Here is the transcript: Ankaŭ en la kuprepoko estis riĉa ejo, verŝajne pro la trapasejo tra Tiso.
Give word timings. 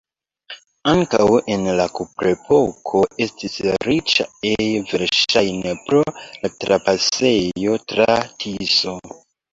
Ankaŭ 0.91 1.25
en 1.55 1.65
la 1.79 1.85
kuprepoko 1.99 3.03
estis 3.25 3.57
riĉa 3.89 4.27
ejo, 4.55 4.81
verŝajne 4.93 5.75
pro 5.85 6.01
la 6.25 6.53
trapasejo 6.65 7.81
tra 7.93 8.09
Tiso. 8.43 8.97